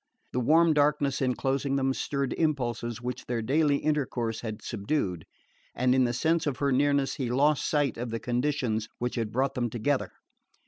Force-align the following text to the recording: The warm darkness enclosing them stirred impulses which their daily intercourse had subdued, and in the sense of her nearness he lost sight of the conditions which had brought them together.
The 0.31 0.39
warm 0.39 0.73
darkness 0.73 1.21
enclosing 1.21 1.75
them 1.75 1.93
stirred 1.93 2.33
impulses 2.33 3.03
which 3.03 3.27
their 3.27 3.43
daily 3.43 3.75
intercourse 3.77 4.41
had 4.41 4.63
subdued, 4.63 5.27
and 5.75 5.93
in 5.93 6.05
the 6.05 6.11
sense 6.13 6.47
of 6.47 6.57
her 6.57 6.71
nearness 6.71 7.13
he 7.17 7.29
lost 7.29 7.69
sight 7.69 7.99
of 7.99 8.09
the 8.09 8.19
conditions 8.19 8.89
which 8.97 9.13
had 9.13 9.31
brought 9.31 9.53
them 9.53 9.69
together. 9.69 10.11